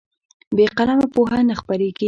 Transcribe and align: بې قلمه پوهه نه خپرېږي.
بې 0.55 0.65
قلمه 0.77 1.07
پوهه 1.13 1.39
نه 1.49 1.55
خپرېږي. 1.61 1.99